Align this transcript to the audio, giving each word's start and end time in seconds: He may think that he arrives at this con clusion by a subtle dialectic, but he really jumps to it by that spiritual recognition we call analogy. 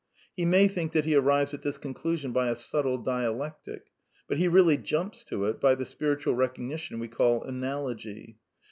He 0.35 0.45
may 0.45 0.67
think 0.67 0.93
that 0.93 1.05
he 1.05 1.13
arrives 1.13 1.53
at 1.53 1.61
this 1.61 1.77
con 1.77 1.93
clusion 1.93 2.33
by 2.33 2.49
a 2.49 2.55
subtle 2.55 2.97
dialectic, 2.97 3.91
but 4.27 4.39
he 4.39 4.47
really 4.47 4.75
jumps 4.77 5.23
to 5.25 5.45
it 5.45 5.61
by 5.61 5.75
that 5.75 5.85
spiritual 5.85 6.33
recognition 6.33 6.97
we 6.97 7.07
call 7.07 7.43
analogy. 7.43 8.39